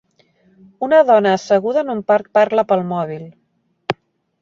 Una 0.87 1.01
dona 1.09 1.35
asseguda 1.41 1.83
en 1.85 1.93
un 1.97 2.03
parc 2.09 2.35
parla 2.41 2.67
pel 2.73 2.85
mòbil. 2.97 3.25